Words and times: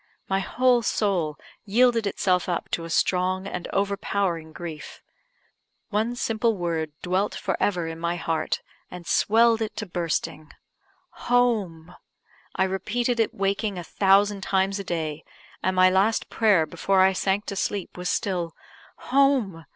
My 0.27 0.39
whole 0.39 0.81
soul 0.81 1.37
yielded 1.63 2.07
itself 2.07 2.49
up 2.49 2.69
to 2.71 2.85
a 2.85 2.89
strong 2.89 3.45
and 3.45 3.67
overpowering 3.71 4.51
grief. 4.51 5.03
One 5.89 6.15
simple 6.15 6.57
word 6.57 6.91
dwelt 7.03 7.35
for 7.35 7.55
ever 7.59 7.85
in 7.85 7.99
my 7.99 8.15
heart, 8.15 8.63
and 8.89 9.05
swelled 9.05 9.61
it 9.61 9.75
to 9.75 9.85
bursting 9.85 10.53
"Home!" 11.29 11.95
I 12.55 12.63
repeated 12.63 13.19
it 13.19 13.35
waking 13.35 13.77
a 13.77 13.83
thousand 13.83 14.41
times 14.41 14.79
a 14.79 14.83
day, 14.83 15.23
and 15.61 15.75
my 15.75 15.91
last 15.91 16.31
prayer 16.31 16.65
before 16.65 17.01
I 17.01 17.13
sank 17.13 17.45
to 17.45 17.55
sleep 17.55 17.95
was 17.95 18.09
still 18.09 18.55
"Home! 19.11 19.65